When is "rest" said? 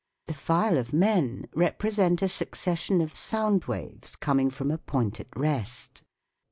5.35-6.01